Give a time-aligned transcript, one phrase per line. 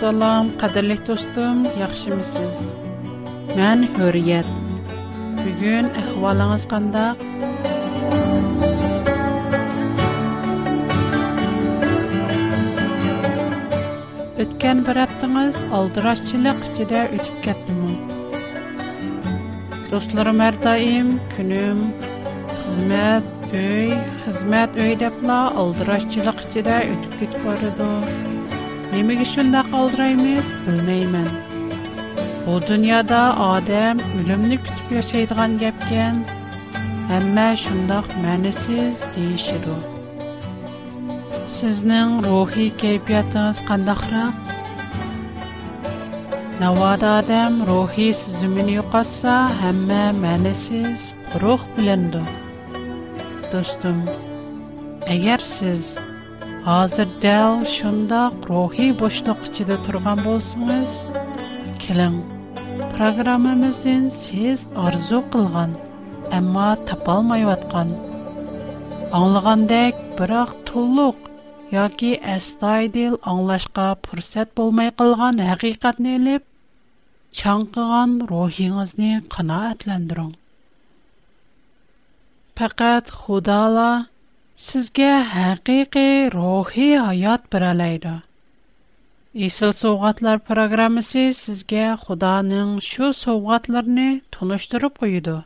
[0.00, 2.60] Assalam, qadirli dostum, yaxşımısınız?
[3.56, 4.46] Mən Hürriyet.
[5.40, 7.18] Bu gün əhvalınız qandaq?
[14.46, 17.80] Ötken bir aptınız aldıraşçılık içinde ütüp kettim.
[19.92, 21.08] Dostlarım her daim,
[23.52, 23.90] öy,
[24.26, 25.48] hizmet öy deyip la
[28.92, 31.28] Nemek için de kaldıraymış bilmeymen.
[32.46, 36.16] Bu dünyada Adem ölümünü kütüp yaşaydıgan gepken,
[37.16, 39.76] ama şundak mənisiz deyişir o.
[41.54, 44.30] Sizin ruhi keyfiyatınız kandakra?
[46.62, 51.00] рухи Adem ruhi sizimin yukasa, ama mənisiz
[51.42, 52.20] ruh bilindu.
[53.52, 54.02] Dostum,
[56.60, 60.96] Азыр дәл шындақ рухи бұшты құшыды тұрған болсыңыз,
[61.84, 62.18] келің,
[62.92, 65.72] программымыздың сіз арзу қылған,
[66.28, 67.96] тапа алмай алмайуатқан.
[69.20, 71.24] Аңылғандай бірақ тұлғық,
[71.78, 76.44] яғы әстайдил аңлашқа пұрсет болмай қылған әқиқатны әліп,
[77.40, 80.34] чанқыған рухиңізнің қына әтләндіруң.
[82.60, 83.08] Пәкәт
[84.68, 88.10] sizga haqiqiy рухи hayot biralaydi
[89.46, 95.38] isil sovg'atlar programmasi sizga xudoning shu sovg'atlarni tunishtirib qo'ydi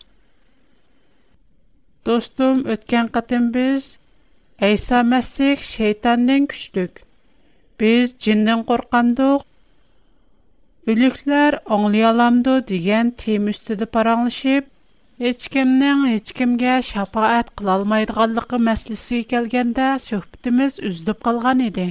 [2.10, 3.92] do'stim o'tgan qatim biz
[4.64, 7.00] Әйса мәсих шейтаннан күчтүк.
[7.78, 9.42] Біз жиндан қорқандық.
[10.92, 13.86] Үліклер оңлы аламды деген тем үстеді
[15.22, 16.08] ешкімнің
[16.84, 21.84] шапа әт қыла алмайдығанлығы мәселесіге келгенде сөхбітіміз үздіп қалған еді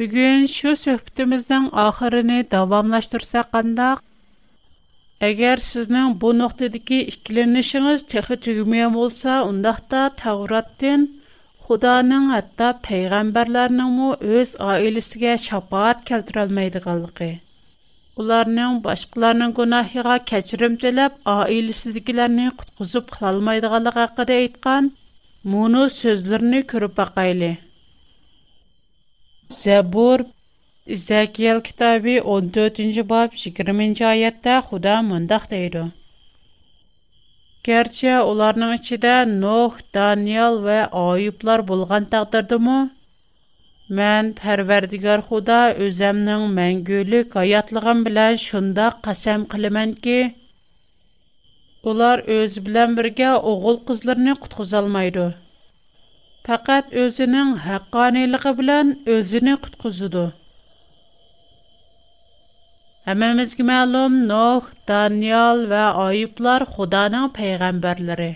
[0.00, 4.02] бүгін шу сөхбітіміздің ақырыны давамлаштырса қандақ
[5.30, 11.06] әгер сіздің бұл нұқтадегі ікіленішіңіз тіхі түгімен болса ондақта таураттен
[11.68, 14.04] худаның атта пайғамбарларының
[14.42, 17.32] өз айлісіге шапаат келтіре алмайдығанлығы
[18.22, 24.88] Уларның башкаларның гынаһына кечрим телеп, аиләсе диклерен куткызып хыялмайдыганлыгы хакында әйткән
[25.54, 27.50] моны сүзләрне күрүгә әйли.
[29.60, 30.24] Забур
[31.04, 35.84] Зәкил китабы 14нҗи баб, 20нҗи аятта Худа мондах тәйлә.
[37.68, 42.78] Кәрчә уларның içидә Нох, Даниэль ва айыплар булган тагдырдымы?
[43.94, 50.16] Мән Пәрвәрдигар Худа өземнең мәңгүлек хаятлыгым белән шунда касам кылман ки,
[51.90, 55.26] ular o'zi bilan birga o'g'il qizlarni qutqizolmaydi
[56.48, 60.24] faqat o'zining haqqoniyligi bilan o'zini qutqizidi
[63.10, 68.30] hammamizga ma'lum noh daniel va oyiblar xudoning payg'ambarlari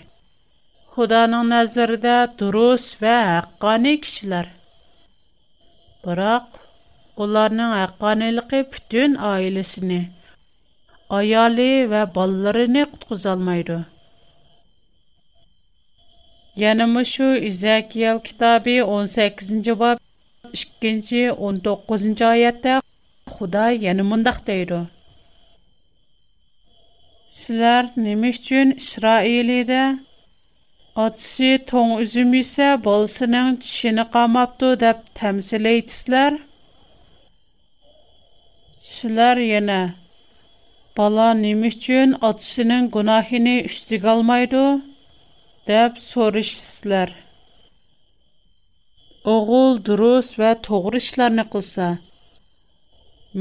[0.95, 4.45] xudoning nazarida durust va haqqoniy kishilar
[6.05, 6.45] Biroq
[7.23, 9.99] ularning haqqoniyligi butun oilasini,
[11.17, 13.75] ayoli va bolalarini qutqizolmaydi.
[16.63, 19.97] Yana shu İzakiyel kitobi 18-bob
[20.83, 22.73] 2-19-oyatda
[23.35, 24.79] Xudo yana mundaq deydi:
[27.39, 29.81] Sizlar nima uchun Isroilida
[30.95, 36.33] Atsı ton üzüm isə balısının çişini qamabdı dəb təmsil eytislər.
[39.51, 39.77] yenə,
[40.97, 44.63] bala nim üçün gunahini qınahini üstü qalmaydı
[46.43, 47.09] işlər.
[49.35, 51.87] Oğul duruz və toğru işlərini qılsa,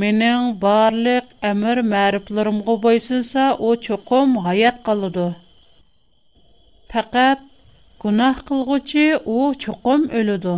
[0.05, 5.29] minin barlıq əmir məriblərim qoboysunsa o çoxum hayat qalıdı.
[6.93, 7.41] Faqat
[8.03, 9.03] gunoh qilg'uchi
[9.37, 10.55] u chuqum o'ladi.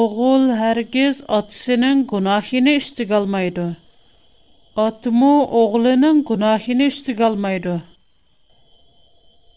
[0.00, 3.66] O'g'il hargiz otasining gunohini ustiga olmaydi.
[4.86, 7.74] Otmu o'g'lining gunohini ustiga olmaydi.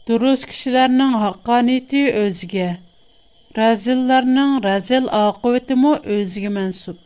[0.10, 2.68] Durus kishilarning haqqoniyati o'ziga,
[3.62, 7.00] razillarning razil oqibatimi o'ziga mansub.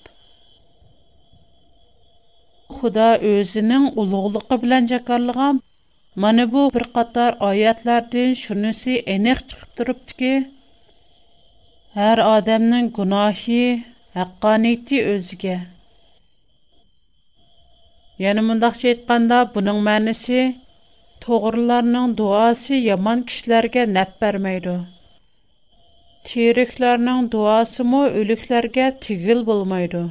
[2.80, 5.56] Xudo o'zining ulug'ligi bilan jakarlagan
[6.22, 10.32] Mana bu bir qator oyatlardan shunisi aniq chiqib turibdiki,
[11.98, 13.62] har odamning gunohi,
[14.18, 15.54] haqqoniyati o'ziga.
[18.26, 20.42] Yana mundaqcha aytganda, buning ma'nosi
[21.28, 24.76] to'g'rilarning duosi yomon kishilarga naf bermaydi.
[26.32, 30.04] Tiriklarning duosi mo o'liklarga tigil bo'lmaydi.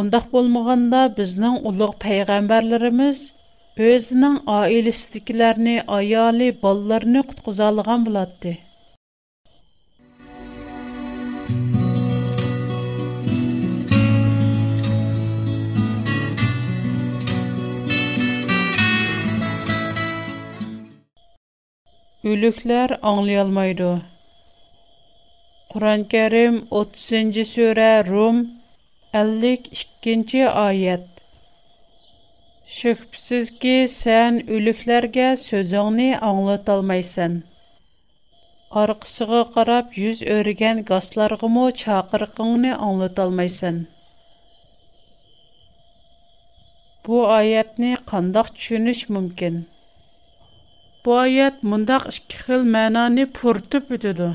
[0.00, 3.18] Ondaq bolmaganda bizning ulug payg'ambarlarimiz
[3.90, 8.58] o'zining oilasidagilarni, ayoli, bolalarini qutqiza olgan bo'ladi.
[22.32, 23.92] Ülükler anlayalmaydı.
[25.76, 27.48] Kur'an-Kerim 30.
[27.54, 28.38] Sure Rum
[29.20, 31.02] ellik ikkinchi oyat
[32.76, 37.36] shubhasizki sen o'liklarga so'zingni anglatolmaysan
[38.82, 43.78] orqasiga qarab yuz o'rigan gazlarg'imi chaqiriqingni anglatolmaysan
[47.08, 49.62] bu oyatni qandoq tushunish mumkin
[51.04, 54.30] bu oyat mundaq ikki xil ma'noni purtib o'tadi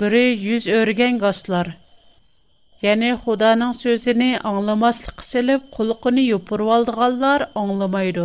[0.00, 1.76] biri yuz o'rgan gazlar
[2.82, 8.24] Яни Худаның сөзенә аңламаслык кылып, кулыгыны юпырвалдыганлар аңламайды.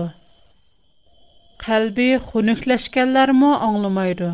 [1.66, 4.30] Калби хунуклашканлар мо аңламайды.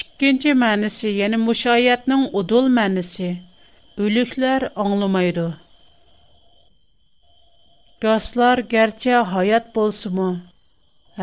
[0.00, 3.30] Икенче мәнисе, яни мушаятның удул мәнисе.
[4.08, 5.46] Өлүкләр аңламайды.
[8.04, 10.28] Гаслар гәрчә хаят булсы мо?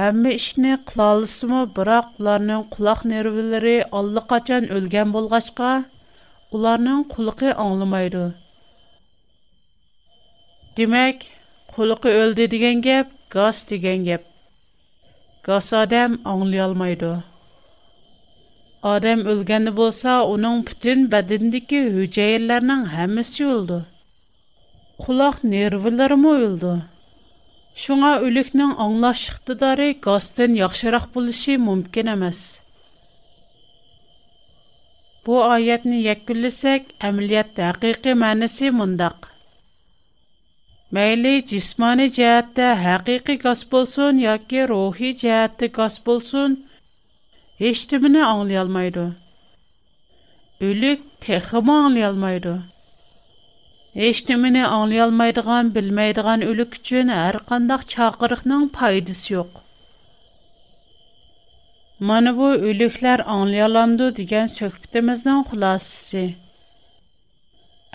[0.07, 5.71] Әммә ишне кыла алсы мо, бирок уларның кулак нервлары аллы качан өлгән булгачка,
[6.57, 8.21] ularning quliqi anglamaydi
[10.77, 11.17] demak
[11.73, 14.23] quliqi o'ldi degan gap gaz degan gap
[15.47, 17.11] gaz odam anglayolmaydi
[18.93, 23.77] odam o'lgani bo'lsa uning butun badandagi hujayralarning hammasi o'ldi
[25.05, 26.73] quloq nervilarimi o'ldi
[27.83, 32.41] shunga o'likning anglash iqtidori gazdan yaxshiroq bo'lishi mumkin emas
[35.29, 39.17] Bu oyatni yakunlasak, amaliyotda haqiqiy ma'nosi mundaq.
[40.97, 46.49] Mayli jismoniy jihatda haqiqiy gaz bo'lsin yoki ruhiy jihatda gaz bo'lsin,
[47.61, 49.05] hech nimani anglayolmaydi.
[50.69, 52.55] O'lik texmi anglayolmaydi.
[54.01, 59.51] Hech nimani anglayolmaydigan, bilmaydigan o'lik uchun har qanday chaqiriqning foydasi yo'q.
[62.07, 66.21] Mana bu o'liklar anglayalamdu degan söhbetimizning xulosasi.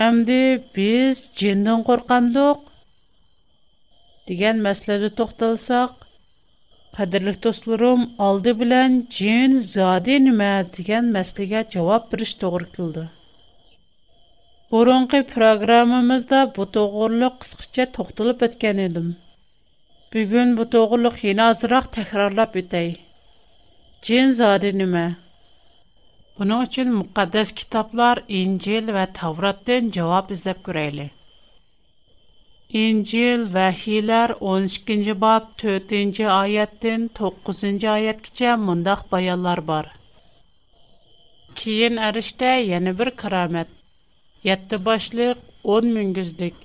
[0.06, 0.36] Әмді
[0.78, 2.58] biz жиндан қорқамдық
[4.28, 5.94] деген мәселеде тоқталсақ,
[6.98, 13.06] қадірлік достарым, алды білән жин зады неме деген мәселеге жауап беріш тоғры kildi.
[14.74, 19.08] Бұрынғы программамызда bu тоғырлық қысқаша тоқталып өткен edim.
[20.12, 22.60] Бүгін bu тоғырлық ене азырақ тәкрарлап
[24.04, 25.02] Cin zarinimə
[26.38, 31.06] Bunun üçün müqəddəs kitablar İncil və Tavratdan cavab izləb görəyli.
[32.80, 39.88] İncil Vəhilər 12-ci bab 4-cü ayətdən 9-cu ayətcə mündəq bayanlar var.
[41.62, 43.72] Keyin ərişdə yeni bir kəramət.
[44.50, 46.60] 7 başlıq 10 müngüzlük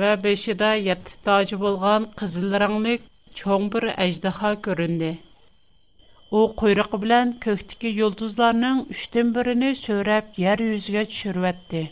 [0.00, 3.12] və 5-də 7 tacı bolğan qızıl rənglik
[3.42, 5.14] çoğ bir əjdaha göründü.
[6.38, 11.82] У қойруыгы билан көктөги юлдузларнинг 3 тан бирини сўриб, ер юзига туширватди.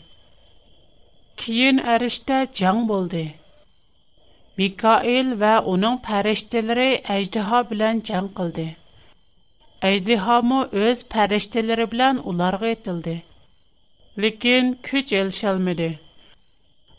[1.41, 3.37] Кейин аришта жанг болди.
[4.59, 8.67] Микаил ва унинг фаришталари айдиҳо билан жанг қилди.
[9.89, 13.17] Айдиҳо мо ўз фаришталари билан уларга этилди.
[14.19, 16.01] Лекин кучэл шелмеди.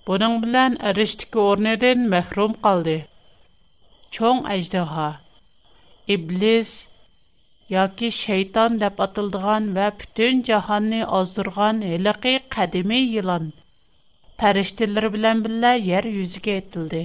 [0.05, 2.97] Бонин билан ариштги орнедан маҳрум қолди.
[7.73, 13.47] yoki shayton deb ئاتىلىدىغان va butun jahonni ozdirgan ھېلىقى قەدىمىي يىلان
[14.43, 17.01] farishtalar bilan بىللە yer yuziga ئېتىلدى.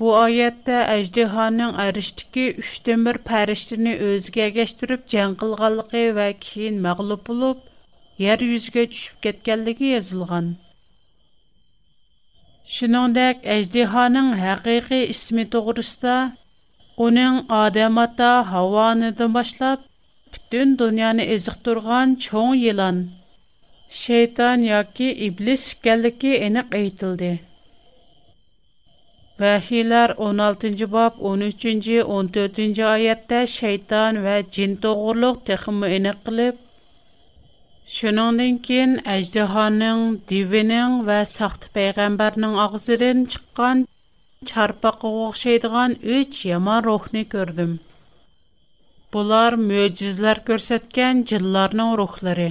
[0.00, 7.66] Bu oyatda əjdihanın ərişdiki 3 dəmir pərishtini özünə gəşdirib jang qilganligi va keyin mag'lub bo'lib
[8.26, 10.48] yer yuziga tushib ketganligi yozilgan
[12.76, 16.16] Şuningdək, əjdihanın haqiqiy ismi to'g'risida
[17.04, 19.84] Оның адамата Havanidan башлап
[20.34, 22.98] бүтін дүнияны эзиктурган чоң йылан,
[24.00, 27.30] şeytan yoki iblis ekanligi aniq aytildi.
[29.44, 36.60] Vahiylar 16-cı bab 13 14-cü ayətdə şeytan və cin toğurluq texmi aniq qılıb
[37.92, 40.02] Шуныңдан кейін әждіханың,
[40.32, 43.78] дивінің вә сақты пайғамбарның ағзырын шыққан
[44.48, 47.72] çarpaqqa o'xshaydigan üç yomon ruhni ko'rdim
[49.16, 52.46] bular mo'jizlar ko'rsatgan jinlarning ruhlari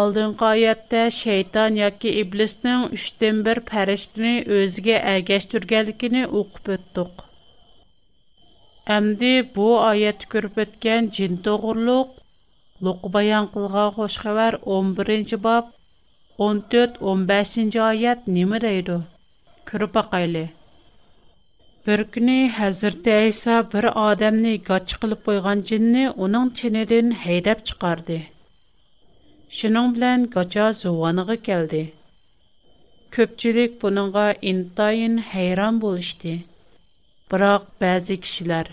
[0.00, 7.24] oldingi oyatda shayton yoki iblisning uchdan bir farishtani o'ziga ergashtirganligini o'qib o'tdiq
[8.96, 12.14] Әмді bu аят көріп өткен жин тоғырлық,
[12.86, 15.70] лұқы баян қылған қош 11-ші бап,
[16.44, 18.98] 14-15-ші аят немі дейді?
[19.70, 20.40] ko'rib boqayli
[21.88, 28.16] bir kuni hazrati ayso bir odamni gotchi qilib qo'ygan jinni uning chinidan haydab chiqardi
[29.58, 31.82] shuning bilan gocha zuvoniga keldi
[33.18, 36.32] ko'pchilik buningga intayin hayron bo'lishdi
[37.34, 38.72] biroq ba'zi kishilar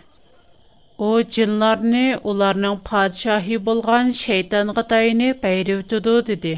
[1.10, 6.56] u jinlarni ularning podshohi bo'lgan shaytonga tayinib bayrivtidu dedi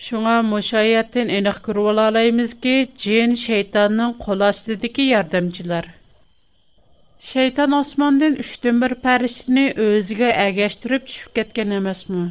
[0.00, 5.88] Шуңа мошаяттен эниқ күріп алалаймызки, джин шейтанның қол астыдагы ярдәмчиләр.
[7.30, 12.22] Шейтан Османдан 3-дән бер фәриштәне өзигә әгәштүреп төшүп кеткән эмасмы?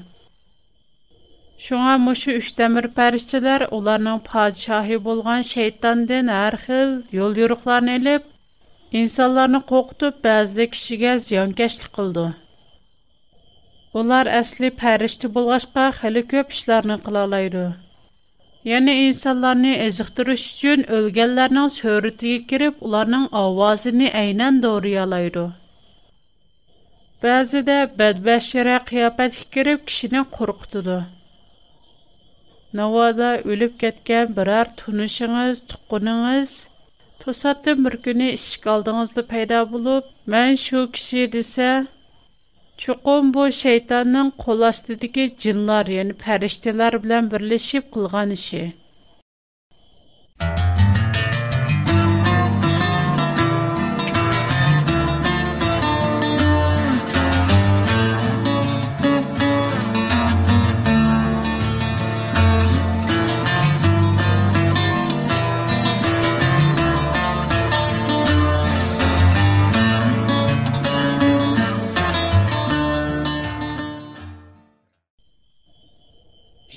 [1.67, 8.25] Шуңа мушу үш тәмир пәрішчілер уларнын падшахи болгон шайтандын әр хил yol юрықларын еліп,
[9.03, 12.29] инсанларны қоқытып, бәзді кішіге зиянкәшлік қылды.
[13.97, 17.61] Ular əsli pərişti bulğaşqa xəli köp işlərini qılalaydı.
[18.71, 25.47] Yəni insanlarını əziqdiriş üçün ölgənlərinin söhrətiyə girib onların avazını əynən doğruyalaydı.
[27.25, 30.99] Bəzidə bədbəşirə qiyafət girib kişini qorxutudu.
[32.81, 36.53] Navada ölüb ketgan birər tunuşingiz, tuqqunungiz
[37.25, 40.03] to'satdan bir kuni ishik oldingizda paydo bo'lib
[40.37, 41.69] man shu kishi desa
[42.83, 48.63] Чуқом бу шайтанның қол астыдагы җиннар, яни фәрештәләр белән берләшеп кылган ише.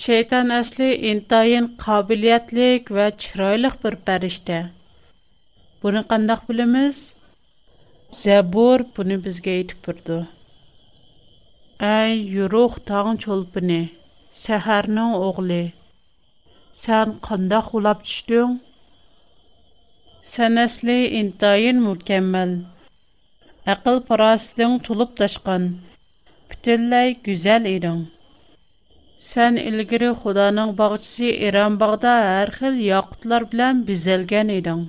[0.03, 4.57] Şeytan əsli intayın qabiliyyətlik və çiraylıq bir pərişdə.
[5.85, 6.97] Bunu qandaq bilimiz?
[8.23, 10.17] Zəbur bunu bizə etib durdu.
[11.91, 13.79] Ay yuruq tağın çolpını,
[14.45, 15.61] səhərnin oğlu,
[16.83, 18.57] sən qandaq ulab düşdün?
[20.35, 22.57] Sən əsli intayın mükəmməl,
[23.77, 25.71] əqil parasitin tulub daşqan,
[26.51, 28.03] bütünləy güzəl edin.''
[29.31, 34.81] Sən ilgiri Xudanın bağçısı İran bağda hər xil yaqutlar bilən bizəlgən idin.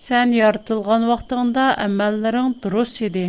[0.00, 3.22] Sən yaratılğan vaxtında əməllərin durus idi.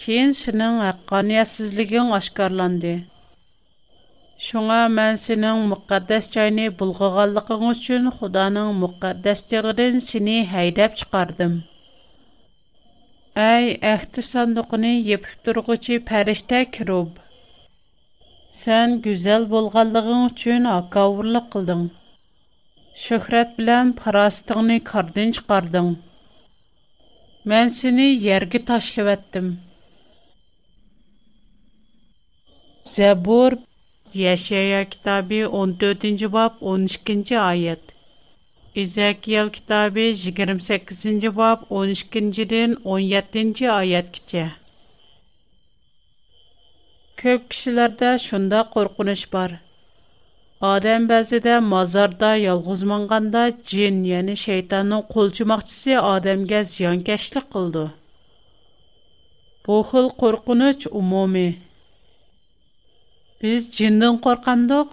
[0.00, 2.94] Keyin sənin haqqaniyyətsizliyin aşkarlandı.
[4.46, 11.60] Şuna mən sənin müqəddəs çayını bulğğanlığın üçün Xudanın müqəddəs dağından səni heydəb çıxardım.
[13.52, 13.64] Ey
[13.94, 17.10] əhdi sandıqını yepib durğucu pəriştə kirub.
[18.56, 21.80] Сән гүзәл булганлыгың өчен акаурлык кылдың.
[23.00, 25.88] Шөхрәт белән парастыгыны кардын чыгардың.
[27.52, 29.50] Мен сине ергә ташлап әттем.
[32.94, 33.58] Зәбур
[34.22, 37.92] Яшая 14-нче бап 12-нче аят.
[38.74, 44.46] Изакиял китабы 28-нче бап 12-нчедән 17-нче аят китә.
[47.18, 49.52] Көп кишиләрдә шунда коркыныч бар.
[50.66, 57.82] Адам бәзидә мазарда ялгыз маңганда джин, яни шайтанның кулчымакчысы адамгә зыянкәшлек кылды.
[59.66, 61.46] Бу хил коркыныч умуми.
[63.42, 64.92] Без джиннән коркандык.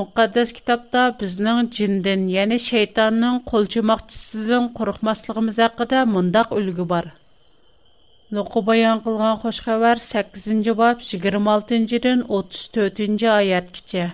[0.00, 7.06] Muqaddas kitobda bizning jindan, ya'ni shaytonning qo'lchimoqchisidan qo'rqmasligimiz haqida mundaq ulgu bor.
[8.34, 11.84] Нуқу баян қылған қош қабар 8-ci баб 26-дин
[12.30, 14.06] 34-ci аят кече.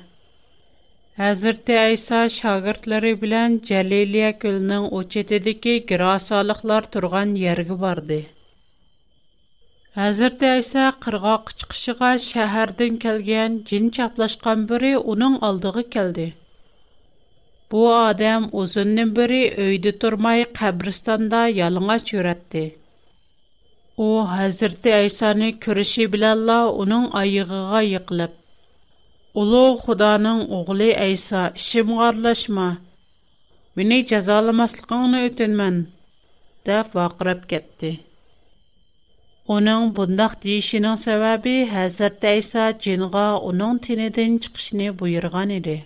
[1.28, 8.19] Әзірті Айса шағыртлары білән Джәлелия көлінің өчетедікі гирасалықлар тұрған ергі барды.
[10.11, 16.28] Әзірті Айса қырға қычқышыға шәһәрдің келген жин чаплашқан бірі оның алдығы келді.
[17.73, 22.71] Бу адам ұзынның бірі өйді турмай қабірстанда ялыңа жүретті.
[24.09, 28.32] Hazret-i Aysanı körişe bilenler uning ayigiga yiqlab.
[29.35, 32.78] Uloğ Xudanın oğlı Aysa, şemğarlashma.
[33.76, 35.87] Meni cezalamaslığığını ötenmen.
[36.66, 37.90] dep vaqırab ketdi.
[39.54, 45.78] Uning bundaq diyişinin səbəbi Hazret-i Aysa cinğa uning tənədən çıxışını buyurğan idi.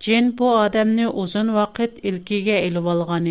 [0.00, 3.24] Cin bu adamnı uzun vaqit ilkiğə elib olğan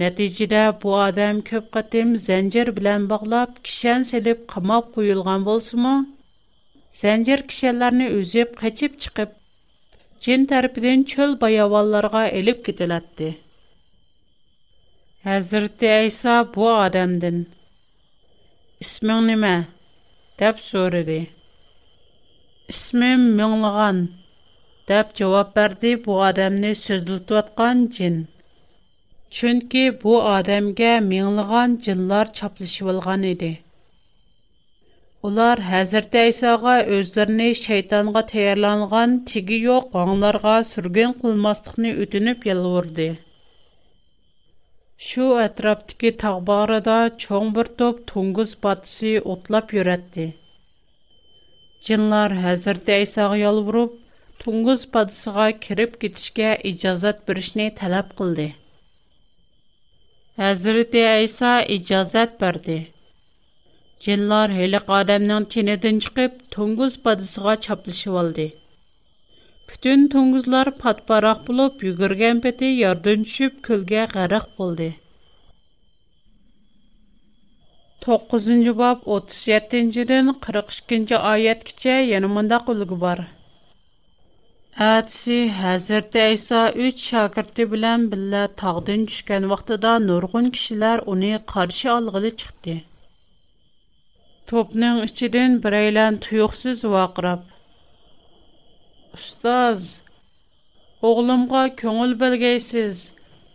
[0.00, 5.92] Нәтижеде бу адам көп қатым зәнҗер белән баглап, кишән селеп қамап куйылган булсымы?
[6.98, 9.32] Зәнҗер кишәләрне үзеп качып чыгып,
[10.26, 13.30] җин тарафыдан чөл баяваларга элеп кителәтте.
[15.26, 17.40] Хәзрәт Айса бу адамдан
[18.84, 19.54] "Исмиң нимә?"
[20.40, 21.18] дип сорыды.
[22.74, 24.04] "Исмим Мөңлыган"
[24.92, 27.86] дип җавап берде бу адамны сөзлетип аткан
[29.34, 33.48] Чөнки бу адамгә миңлыган җиллар чаплышып алган иде.
[35.28, 43.06] Улар Хәзрәт Исага үзләренә шайтанга таярланган тиги юк гаңларга сүрген кылмастыкны үтүнеп ялварды.
[45.08, 50.28] Шу атраптыки тагбарыда чоң бер топ туңгыз батсы утлап йөрәтте.
[51.88, 53.98] Җиллар Хәзрәт Исага ялварып,
[54.46, 58.48] туңгыз батсыга кирип китишкә иҗазат беришне таләп кылды.
[60.36, 62.74] Həzrəti İsa icazət verdi.
[64.06, 68.44] Cinlər heliq adamın kinidən çıxıb Tunguz badısına çaplışıb aldı.
[69.70, 74.90] Bütün Tunguzlar patparaq bulub yugurgan peti yardım düşüb külgə qərq buldu.
[78.06, 83.24] 9-cu bab 37-dən 42-ci ayətçə yana mındaq ulgu var.
[84.84, 92.32] Әтсі, Хәзірті Әйса үч шәкірті білән білә тағдын түшкән вақтыда нұрғын кішілер оны қаршы алғылы
[92.42, 92.74] чықты.
[94.52, 97.46] Топның ішіден бірейлән тұйықсыз вақырап.
[99.16, 99.86] Ұстаз,
[101.12, 103.00] оғлымға көңіл білгейсіз,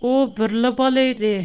[0.01, 1.35] о бірлі бал еді.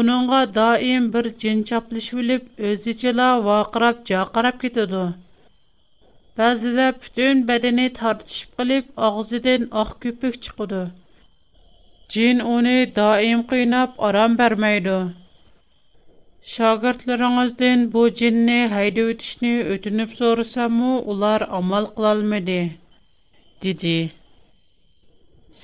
[0.00, 5.06] Оныңға даим бір жинчаплыш біліп, өзічіла вақырап, жақарап кетеді.
[6.38, 10.82] Bəzidə bütün bədəni tartışıb qılıb ağzından ağ köpük çıxıdı.
[12.12, 14.98] Cin onu daim qiynab aram verməydi.
[16.52, 22.60] Şagirdlərinizdən bu cinni hayda ötüşni ötünüb sorusamı, ular amal qılalmadı,
[23.66, 23.96] dedi.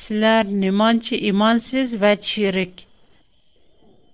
[0.00, 2.88] Sizlər nimançı imansız və çirik.''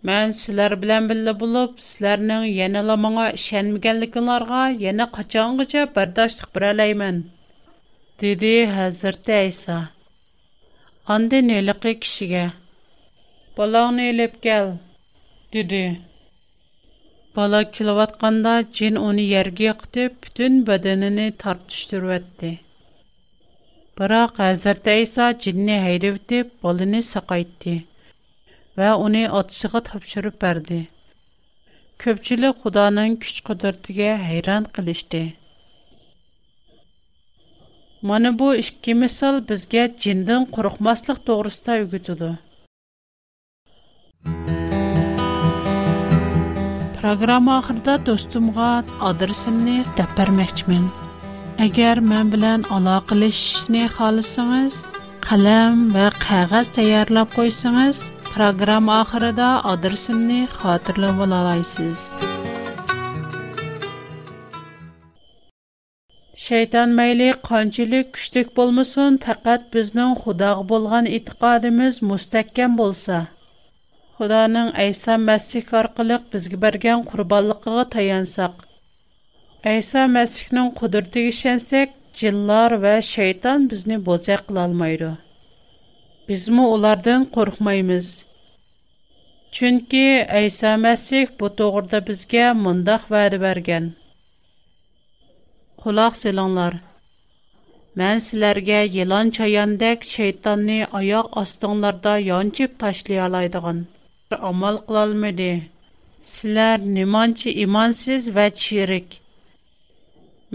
[0.09, 7.19] Мән силәр белән биллә булып, силәрнең яна ла моңа ишенмәгәнлекләргә яна качангыча бердашлык бирәләймен.
[8.23, 9.77] Диде Хәзрәт Айса.
[11.17, 12.47] Анда нелеке кешегә.
[13.59, 14.73] Балагны элеп кел.
[15.53, 15.83] Диде.
[17.35, 22.55] Бала килеп атканда джин уни ергә кытып, бүтән бәдәненә тартыштырып әтте.
[24.01, 27.83] Бирақ Хәзрәт Айса джинне һәйдәп, балыны сакайтты.
[28.81, 30.77] va uni otishiga topshirib berdi
[32.03, 35.21] ko'pchilik xudoning kuch qudratiga hayron qilishdi
[38.12, 42.31] mana bu ikki misol bizga jindan qo'rqmaslik to'g'risida o'gitidi
[47.03, 48.64] Программа ахырда достумга
[49.11, 50.83] адресимни дәп бермәкчмен.
[51.66, 54.77] Әгәр мен белән алакалашышны халысыңыз,
[55.29, 58.03] каләм ва кәгазь таярлап койсаңыз,
[58.35, 62.03] Программа ахырыда адресымны хатырлы болалайсыз.
[66.45, 73.19] Шайтан мәйлі қанчылы күштік болмысын, пәкәт бізнің худағы болған итқадымыз мұстәккен болса.
[74.21, 78.55] Худаның Айса Мәсіх арқылық бізгі берген құрбалықыға таянсақ.
[79.73, 85.16] Айса Мәсіхнің құдырты кешенсек, жиллар вә шайтан бізні бозақ қылалмайды.
[86.33, 88.07] bizmi ulardan qo'rqmaymiz
[89.57, 90.03] chunki
[90.40, 93.85] ayso masih bu to'g'rida bizga mundoq va'da bergan
[95.85, 96.75] quloq silinglar
[98.03, 102.71] man sizlarga yilon chayondek shaytonni oyoq ostinglarda yonchib
[103.29, 103.79] oladigan
[104.53, 105.53] amal qilolmadi
[106.37, 109.09] sizlar nimoncha imonsiz va chirik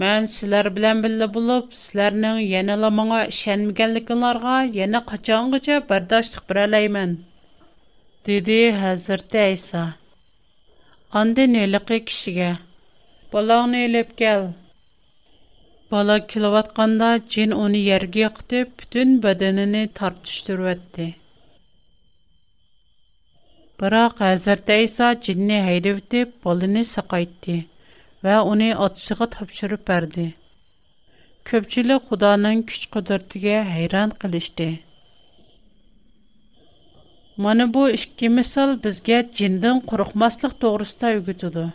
[0.02, 7.12] Мән силәр белән биллә булып, силәрнең яна ла моңа ишенмәгәнлекләргә яна качангыча бардашлык бер алаймын.
[8.28, 9.84] Диде Хәзрәт Айса.
[11.20, 12.50] Анда нәлеге кешегә.
[13.32, 14.44] Балагны элеп кел.
[15.90, 21.06] Бала килеватканда джин уни ергә кытып, бүтән бәдәненә тартыштырып әтте.
[23.80, 27.56] Бирақ Хәзрәт Айса джинне һәйдәп, балыны сакайтты.
[28.24, 30.24] va uni otishiga topshirib berdi
[31.50, 34.68] ko'pchilik xudoning kuch qudratiga hayron qilishdi
[37.46, 41.66] mana bu ikki misol bizga jindan qo'rqmaslik to'g'risida o'gitidi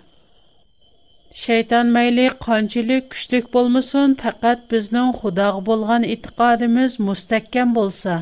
[1.44, 8.16] shayton mayli qanchalik kuchlik bo'lmasin faqat bizning xudoga bo'lgan e'tiqodimiz mustahkam bo'lsa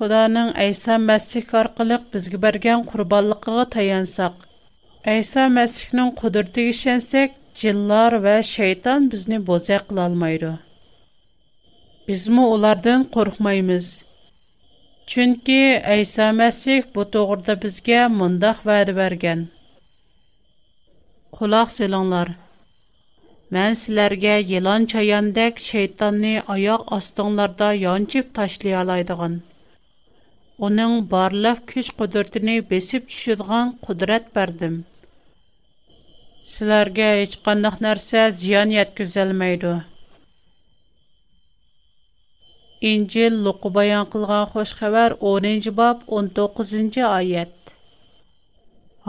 [0.00, 4.34] xudoning ayso masih orqali bizga bergan qurbonligiga tayansak
[5.10, 10.50] Әйса Мәсіхнің құдырты ішенсек, жиллар вә шайтан бізні боза қылалмайды.
[12.06, 13.88] Бізмі олардың қорқмаймыз.
[15.10, 15.56] Чүнкі
[15.96, 19.42] Әйса Мәсіх бұ тоғырда бізге мұндақ вәді бәрген.
[21.40, 22.30] Құлақ селіңлар.
[23.52, 29.40] Мән сілерге елан чаяндек шайтанны аяқ астыңларда янчып ташлай алайдыған.
[30.62, 34.84] Оның барлық күш құдыртыны бесіп түшідіған құдырет бәрдім.
[36.50, 39.72] sizlarga hech qandaq narsa ziyon yetkazolmaydi
[42.90, 47.72] injil luqi bayon qilgan xush xabar o'ninchi bob o'n to'qqizinchi oyat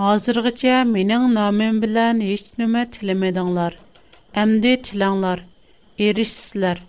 [0.02, 3.80] hozirgacha mening nomim bilan hech nima tilamadinglar
[4.42, 5.42] әмді тілаңлар,
[6.06, 6.80] ерішсілер.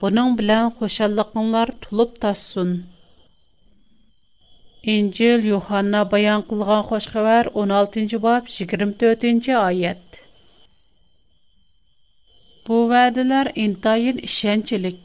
[0.00, 2.70] Бұның білән қошалықыңлар тұлып тасын.
[4.82, 10.20] İncil Yuhanna bayan qılğan xoş xəbər 16-cı bab 24-cü ayət.
[12.68, 15.00] Bu vədələr intayin işəncilik.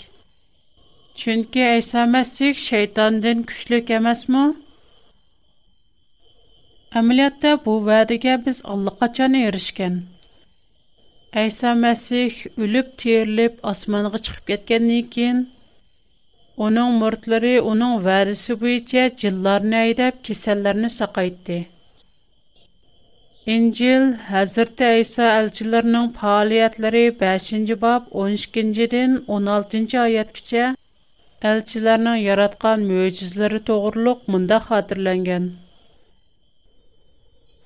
[1.16, 4.46] Çünki İsa Məsih şeytandan güclük emasmı?
[7.00, 10.00] Əməliyyatda bu vədəyə biz allaqaçan erişkən.
[11.46, 15.40] İsa Məsih ölüb, terilib, asmanğa çıxıb getkəndən keyin
[16.64, 21.58] Оның мұртлары onun varisi бойынша jillarni айдап, kesallarni saqaytdi.
[23.56, 30.64] İncil Hazreti İsa elçilərinin fəaliyyətləri 5-ci bab 12-dən 16-cı ayətəcə
[31.52, 35.52] elçilərinin yaratqan möcüzələri toğruluq mında xatırlanğan.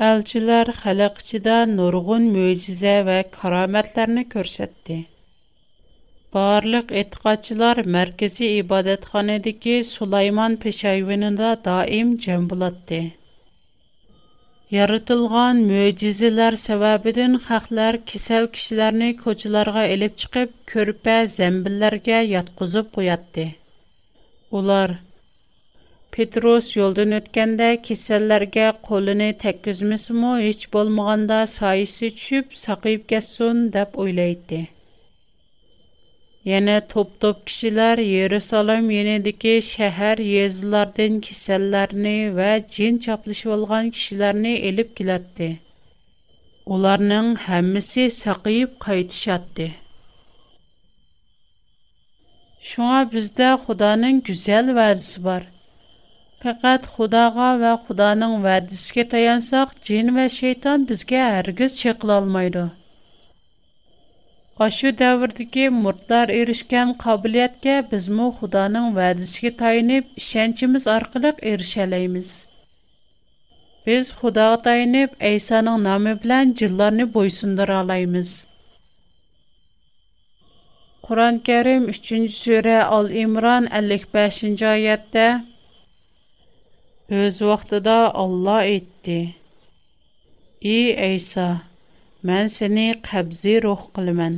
[0.09, 4.99] Elçilər xalq içində nurgun möcüzə və karamətlərini göstərdi.
[6.37, 12.99] Барлык этикадчылар мәркәзи ибадатханәдәге Сулайман пешайвенендә даим җәм булатты.
[14.75, 23.47] Яратылган мөҗизеләр сәбәбедән хәхләр кисәл кешеләрне кочыларга элеп чыгып, көрпә зәмбилләргә яткызып куятты.
[24.59, 24.93] Улар
[26.17, 34.67] Петрос yoldan o'tganda kasallarga qo'lini tekkizmasmi hech bo'lmaganda soyisi tushib saqayib ketsin deb o'ylaydi
[36.47, 45.49] Yəni топ-топ kişilər Yerusalim yenidəki şəhər yezlərdən kisəllərini və cin çaplışıb olğan kişilərini elib gəlirdi.
[46.75, 49.67] Onların hamısı saqıyıb qayıtışatdı.
[52.69, 55.43] Şuna bizdə Xudanın gözəl vədisi var.
[56.43, 61.75] Faqat Xudağa və Xudanın vədisinə tayansaq, cin və şeytan bizə hər giz
[64.65, 72.31] Ашу davrdagi murtlar erishgan qobiliyatga bizmu Xudoning va'dasiga tayinib, ishonchimiz orqali erisha olamiz.
[73.85, 78.29] Biz Xudoga tayinib, Aysoning nomi bilan jinlarni bo'ysundira olamiz.
[81.07, 85.27] Qur'on Karim 3-sura Al-Imron 55-oyatda
[87.21, 89.19] Öz vaqtida Alloh aytdi:
[90.61, 91.47] "Ey Aysa,
[92.27, 94.33] Мән сене қабзи рух қылымен.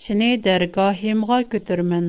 [0.00, 2.04] Сене дәргахимға көтірмен.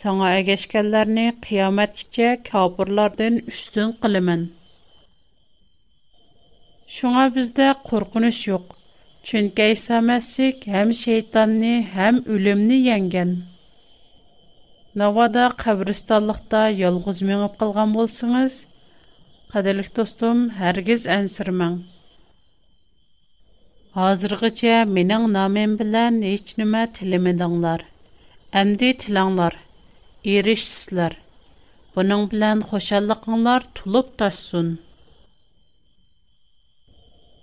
[0.00, 4.44] Саңа әгешкәлләрні қиямет кіче кәпірлардың үштін қылымен.
[6.98, 8.68] Шуңа бізді қорқыныш жоқ.
[9.30, 11.74] Чүнке Иса Мәсік әм шейтанны,
[12.06, 13.34] әм үлімні еңген.
[15.02, 18.60] Навада қабристаллықта елғыз меніп қылған болсыңыз,
[19.56, 21.80] қадылық достым, әргіз әнсірмің.
[23.94, 27.82] Hazırgıça minin namen bilen hiç nime tilimidinlar.
[28.60, 29.56] Əmdi tilanlar,
[30.24, 31.16] erişsizlər.
[31.96, 34.70] Bunun bilen xoşallıqınlar tulub taşsun.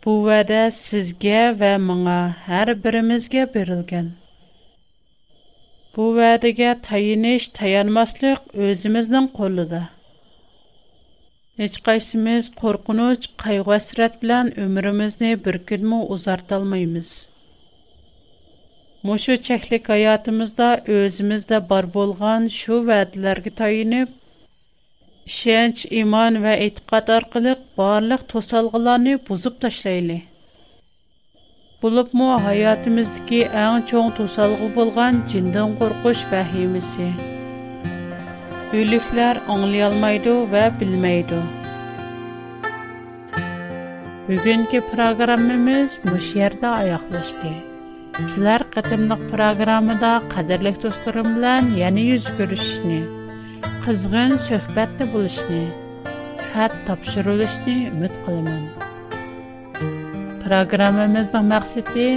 [0.06, 4.10] Bu vədə sizgə və mına hər birimizgə berilgan.
[5.96, 9.88] Bu vədəgə tayiniş tayanmaslıq özümüzdən qolıdır.
[11.60, 17.08] ھېچقايسىمىز قورقۇنچ، قايغۇ ھەسرەت بىلەن ئۆمرىمىزنى بىر كۈنمۇ ئۇزارتالمايمىز.
[19.10, 24.15] مۇشۇ چەكلىك ھاياتىمىزدا ئۆزىمىزدە بار بولغان شۇ ۋەدىلەرگە تايىنىپ
[25.30, 30.17] ishonch iymon va e'tiqod orqali barliq to'salg'ilarni buzib tashlayli
[31.86, 37.12] bo'libmi hayotimizdagi eng cho'ng to'salg'i bo'lgan jindan qo'rqish vahimasi
[38.74, 41.38] Ülülikler, ângle almaydu we bilmeydu.
[44.28, 47.52] Бүген ке программамны без мәс бердә аяклашты.
[48.22, 53.02] Икләр кыtımлы программада кадрлык юз белән қызғын yüz күрешне,
[56.54, 58.64] хат тапшырулышне үміт кыламан.
[60.46, 62.12] Программамны мәс дә мәхсеттәй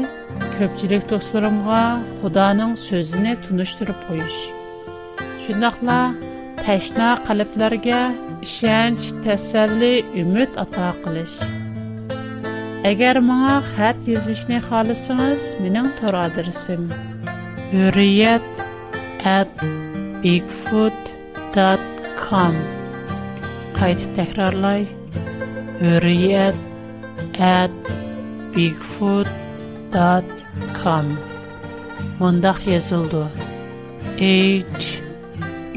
[0.58, 1.82] көччилек достырмга
[2.20, 4.36] Худаның сөзенә туныштырып койыш.
[5.46, 6.00] Шунאַкна
[6.62, 8.00] təşna qəlblərə
[8.46, 11.36] ishonch tasalli umid ato qilish
[12.90, 16.84] agar manga xat yozishni xohlasangiz mening to'r adresim
[17.86, 18.46] uriyat
[19.32, 19.64] at
[20.22, 21.00] bigfoot
[21.58, 21.86] dot
[22.22, 22.62] com
[23.80, 24.86] qayt takrorlay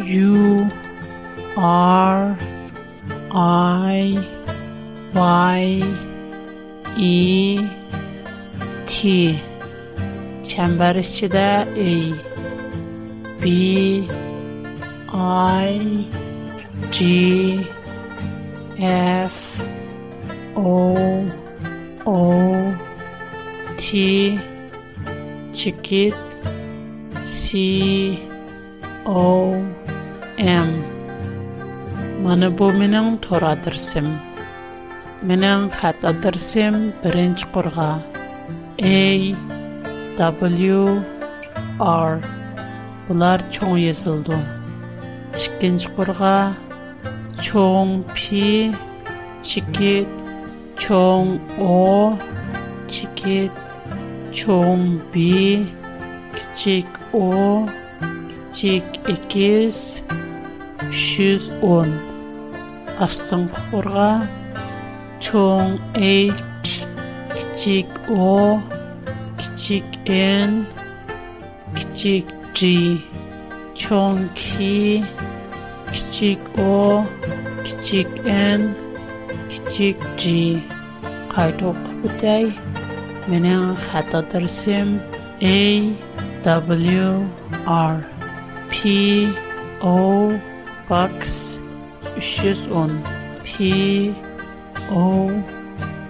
[0.03, 0.67] U
[1.55, 2.35] R
[3.31, 4.17] I
[5.13, 5.83] Y
[6.97, 7.69] E
[8.85, 9.39] T
[10.49, 10.97] çəmbər
[11.75, 12.13] E
[13.41, 14.07] B
[15.11, 15.95] I
[16.91, 16.99] G
[18.77, 19.61] F
[20.57, 21.25] O
[22.05, 22.17] O
[23.77, 24.39] T
[25.53, 26.13] chicket
[27.21, 28.24] C
[29.07, 29.53] О,
[30.41, 30.69] М.
[32.25, 34.05] Менә бу минем тора дирсем.
[35.21, 38.01] Минем хат беренче курга.
[38.81, 39.35] A
[40.17, 41.03] W
[41.79, 42.19] R
[43.07, 44.35] Булар чоң язылды.
[45.35, 46.55] Икенче курга
[47.41, 48.73] чоң P
[49.43, 50.07] чике
[50.79, 52.17] чоң о,
[52.89, 53.51] чике
[54.33, 55.29] чоң B
[56.33, 57.69] кичик O
[58.59, 60.01] Чик 2
[61.61, 61.93] on
[63.05, 64.13] Астын хурга
[65.23, 66.41] Чон H
[67.59, 68.61] Чик O
[69.61, 70.65] Чик N
[71.99, 72.25] Чик
[72.57, 72.97] G
[73.79, 74.37] Чон K
[76.11, 77.05] Чик O
[77.85, 78.73] Чик N
[79.73, 80.61] Чик G
[81.33, 81.75] Кайтоп
[82.07, 82.47] үтәй
[83.27, 83.57] Менә
[83.91, 84.95] хата дәрсем
[85.55, 85.91] A
[86.47, 87.09] W
[87.67, 88.14] R
[88.87, 89.33] P
[89.81, 90.39] O
[90.87, 91.59] Box
[92.19, 93.03] 310
[93.43, 94.13] P
[94.91, 95.43] O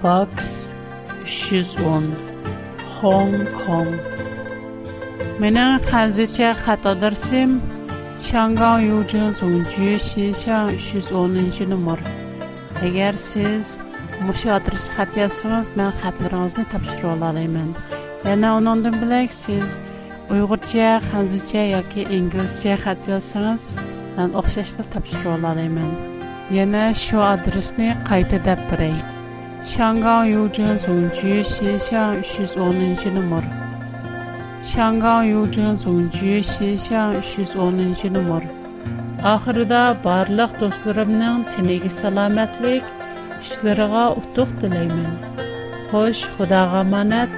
[0.04, 0.76] Box
[1.24, 2.12] 310
[3.00, 3.96] Hong Kong
[5.40, 7.56] Менің қазірше қатадырсым
[8.28, 12.04] Шанған Юджин Зунджи Шишан 310 номер.
[12.90, 13.72] Әгәр сез
[14.28, 17.72] мұшы адрес хат язсаңыз, мен хатларыңызны тапшырып алалаймын.
[18.28, 19.80] Яна онондан білек сіз
[20.34, 23.64] uyg'urcha hanzucha yoki inglizcha xat yozsangiz
[24.18, 25.90] man o'xshashda topshira olalayman
[26.58, 28.96] yana shu adresni qayta dab beray
[29.74, 33.42] shangan yujin zunji shishan uch yuz o'ninchi nomer
[34.72, 38.40] shangan yujin zunji shishan uch yuz o'ninchi nomer
[39.36, 42.90] oxirida barliq do'stlarimning tiniga salomatlik
[43.46, 45.22] ishlariga utuq tilayman
[45.94, 47.38] xo'sh xudoga omonat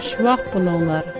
[0.00, 1.14] xushvaqt bo'linglar